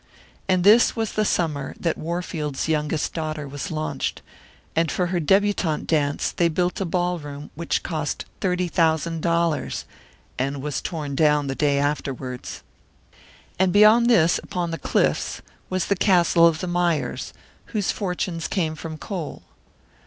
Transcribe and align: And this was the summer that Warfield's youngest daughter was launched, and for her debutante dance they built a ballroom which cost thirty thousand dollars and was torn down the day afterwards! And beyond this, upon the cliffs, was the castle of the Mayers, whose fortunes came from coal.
And 0.49 0.63
this 0.63 0.95
was 0.95 1.11
the 1.13 1.23
summer 1.23 1.75
that 1.79 1.95
Warfield's 1.95 2.67
youngest 2.67 3.13
daughter 3.13 3.47
was 3.47 3.69
launched, 3.69 4.23
and 4.75 4.89
for 4.91 5.05
her 5.13 5.19
debutante 5.19 5.85
dance 5.85 6.31
they 6.31 6.47
built 6.49 6.81
a 6.81 6.85
ballroom 6.85 7.51
which 7.53 7.83
cost 7.83 8.25
thirty 8.39 8.67
thousand 8.67 9.21
dollars 9.21 9.85
and 10.39 10.59
was 10.63 10.81
torn 10.81 11.13
down 11.13 11.45
the 11.45 11.53
day 11.53 11.77
afterwards! 11.77 12.63
And 13.59 13.71
beyond 13.71 14.09
this, 14.09 14.39
upon 14.41 14.71
the 14.71 14.79
cliffs, 14.79 15.43
was 15.69 15.85
the 15.85 15.95
castle 15.95 16.47
of 16.47 16.61
the 16.61 16.67
Mayers, 16.67 17.31
whose 17.65 17.91
fortunes 17.91 18.47
came 18.47 18.73
from 18.73 18.97
coal. 18.97 19.43